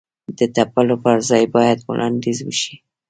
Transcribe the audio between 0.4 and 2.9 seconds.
تپلو پر ځای باید وړاندیز وشي.